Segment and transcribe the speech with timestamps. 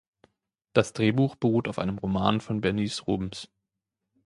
[0.73, 3.51] Das Drehbuch beruht auf einem Roman von Bernice Rubens.